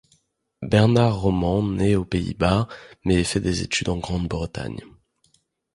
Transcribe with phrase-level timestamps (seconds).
[0.63, 2.67] Bernard Romans naît aux Pays-Bas
[3.05, 4.81] mais fait ses études en Grande-Bretagne.